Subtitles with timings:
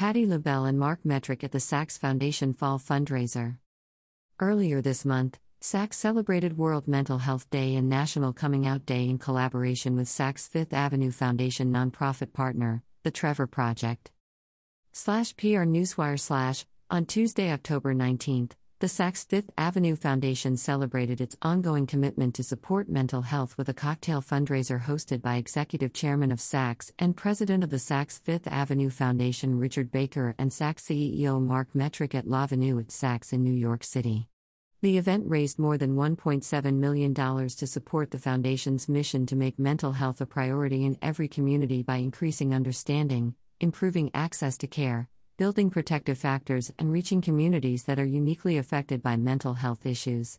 [0.00, 3.58] Patti LaBelle and Marc Metrick at the Saks Foundation Fall Fundraiser.
[4.40, 9.18] Earlier this month, Saks celebrated World Mental Health Day and National Coming Out Day in
[9.18, 14.10] collaboration with Saks Fifth Avenue Foundation nonprofit partner, the Trevor Project.
[14.90, 21.36] Slash PR Newswire slash, on Tuesday, October 19th, the Saks Fifth Avenue Foundation celebrated its
[21.42, 26.38] ongoing commitment to support mental health with a cocktail fundraiser hosted by Executive Chairman of
[26.38, 31.74] Saks and President of the Saks Fifth Avenue Foundation Richard Baker and Saks CEO Marc
[31.74, 34.28] Metrick at L'Avenue at Saks in New York City.
[34.80, 39.92] The event raised more than $1.7 million to support the Foundation's mission to make mental
[39.92, 46.18] health a priority in every community by increasing understanding, improving access to care, building protective
[46.18, 50.38] factors, and reaching communities that are uniquely affected by mental health issues.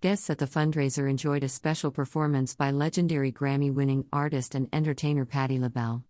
[0.00, 5.26] Guests at the fundraiser enjoyed a special performance by legendary Grammy winning artist and entertainer
[5.26, 6.02] Patti LaBelle.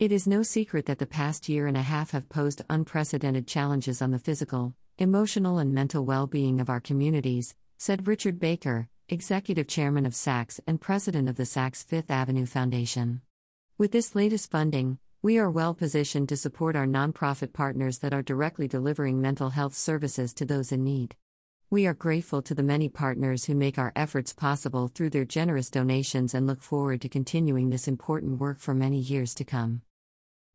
[0.00, 4.02] It is no secret that the past year and a half have posed unprecedented challenges
[4.02, 9.68] on the physical, emotional, and mental well being of our communities, said Richard Baker, Executive
[9.68, 13.20] Chairman of Saks and President of the Saks Fifth Avenue Foundation.
[13.78, 18.22] With this latest funding, we are well positioned to support our nonprofit partners that are
[18.22, 21.14] directly delivering mental health services to those in need.
[21.70, 25.70] We are grateful to the many partners who make our efforts possible through their generous
[25.70, 29.82] donations and look forward to continuing this important work for many years to come.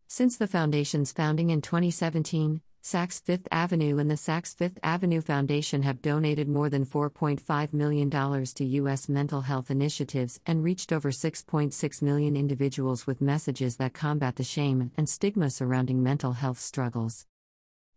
[0.05, 5.83] Since the Foundation's founding in 2017, Saks Fifth Avenue and the Saks Fifth Avenue Foundation
[5.83, 9.09] have donated more than $4.5 million to U.S.
[9.09, 14.91] mental health initiatives and reached over 6.6 million individuals with messages that combat the shame
[14.95, 17.25] and stigma surrounding mental health struggles.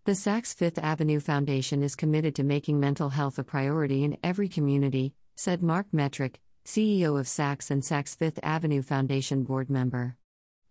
[0.06, 4.48] The Saks Fifth Avenue Foundation is committed to making mental health a priority in every
[4.48, 10.16] community, said Marc Metrick, CEO of Saks and Saks Fifth Avenue Foundation board member.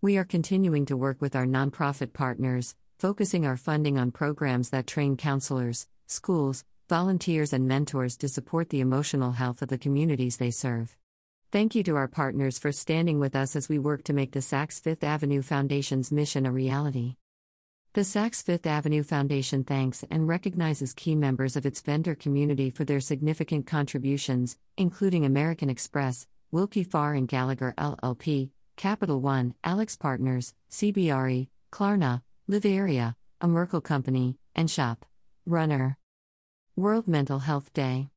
[0.02, 4.86] We are continuing to work with our nonprofit partners, focusing our funding on programs that
[4.86, 10.52] train counselors, schools, volunteers, and mentors to support the emotional health of the communities they
[10.52, 10.98] serve.
[11.50, 14.42] Thank you to our partners for standing with us as we work to make the
[14.42, 17.16] Saks Fifth Avenue Foundation's mission a reality.
[17.94, 22.84] The Saks Fifth Avenue Foundation thanks and recognizes key members of its vendor community for
[22.84, 31.48] their significant contributions, including American Express, Willkie Farr and Gallagher LLP, Capital One, AlixPartners, CBRE,
[31.72, 35.06] Klarna, Live a Merkle company, and Shop.
[35.46, 36.00] Runner.
[36.76, 38.10] World Mental Health Day.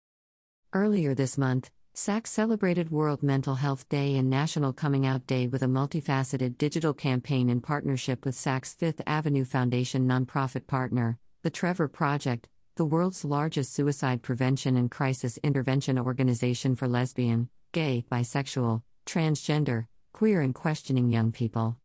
[0.72, 5.62] Earlier this month, Saks celebrated World Mental Health Day and National Coming Out Day with
[5.62, 11.88] a multifaceted digital campaign in partnership with Saks Fifth Avenue Foundation nonprofit partner, the Trevor
[11.88, 19.88] Project, the world's largest suicide prevention and crisis intervention organization for lesbian, gay, bisexual, transgender,
[20.14, 21.76] queer, and questioning young people.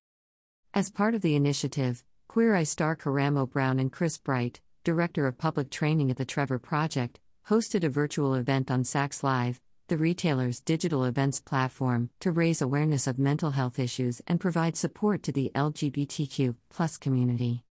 [0.74, 2.06] As part of the initiative,
[2.38, 6.60] Queer Eye star Karamo Brown and Chris Bright, Director of Public Training at the Trevor
[6.60, 12.62] Project, hosted a virtual event on Saks Live, the retailer's digital events platform, to raise
[12.62, 16.54] awareness of mental health issues and provide support to the LGBTQ
[17.00, 17.64] community.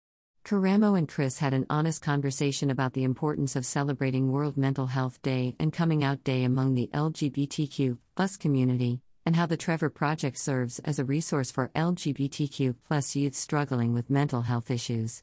[0.47, 5.20] Karamo and Chris had an honest conversation about the importance of celebrating World Mental Health
[5.20, 7.98] Day and Coming Out Day among the LGBTQ
[8.41, 12.74] community, and how the Trevor Project serves as a resource for LGBTQ
[13.16, 15.22] youth struggling with mental health issues.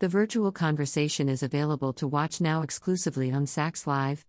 [0.00, 4.26] The virtual conversation is available to watch now exclusively on Saks Live.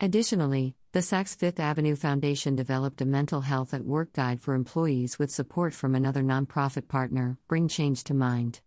[0.00, 5.18] Additionally, the Saks Fifth Avenue Foundation developed a mental health at work guide for employees
[5.18, 8.60] with support from another nonprofit partner, Bring Change to Mind.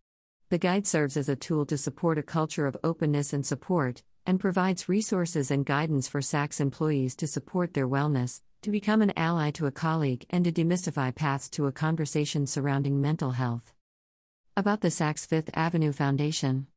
[0.50, 4.40] The guide serves as a tool to support a culture of openness and support, and
[4.40, 9.51] provides resources and guidance for Saks employees to support their wellness, to become an ally
[9.51, 13.74] to a colleague, and to demystify paths to a conversation surrounding mental health.
[14.56, 16.68] About the Saks Fifth Avenue Foundation.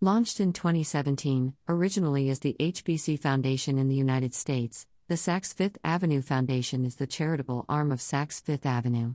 [0.00, 5.78] Launched in 2017, originally as the HBC Foundation in the United States, the Saks Fifth
[5.84, 9.14] Avenue Foundation is the charitable arm of Saks Fifth Avenue.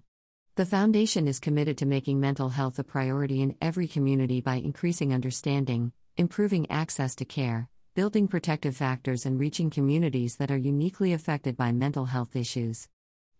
[0.55, 5.13] The foundation is committed to making mental health a priority in every community by increasing
[5.13, 11.57] understanding, improving access to care, building protective factors and reaching communities that are uniquely affected
[11.57, 12.88] by mental health issues.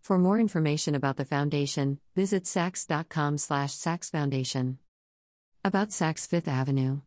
[0.00, 4.78] For more information about the foundation, visit saks.com slash saksfoundation.
[5.64, 7.00] About Saks Fifth Avenue.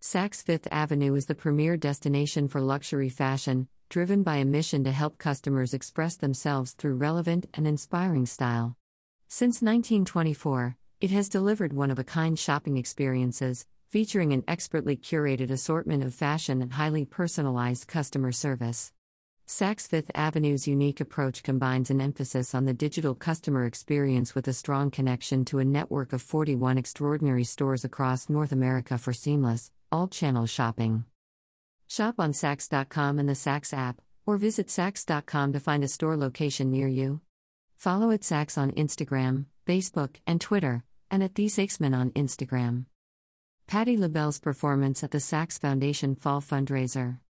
[0.00, 4.92] Saks Fifth Avenue is the premier destination for luxury fashion, driven by a mission to
[4.92, 8.76] help customers express themselves through relevant and inspiring style.
[9.28, 15.50] Since 1924, it has delivered one of a kind shopping experiences, featuring an expertly curated
[15.50, 18.92] assortment of fashion and highly personalized customer service.
[19.46, 24.52] Saks Fifth Avenue's unique approach combines an emphasis on the digital customer experience with a
[24.52, 30.08] strong connection to a network of 41 extraordinary stores across North America for seamless, all
[30.08, 31.04] channel shopping.
[31.86, 36.72] Shop on Saks.com and the Saks app, or visit Saks.com to find a store location
[36.72, 37.20] near you.
[37.76, 42.86] Follow at Saks on Instagram, Facebook, and Twitter, and at The SaksMan on Instagram.
[43.68, 47.18] Patti LaBelle's performance at the Saks Foundation Fall Fundraiser.